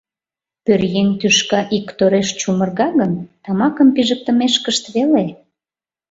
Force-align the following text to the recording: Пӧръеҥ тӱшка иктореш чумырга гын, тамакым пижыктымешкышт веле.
Пӧръеҥ 0.63 1.07
тӱшка 1.19 1.59
иктореш 1.77 2.29
чумырга 2.39 2.87
гын, 2.99 3.11
тамакым 3.43 3.89
пижыктымешкышт 3.95 4.83
веле. 4.95 5.25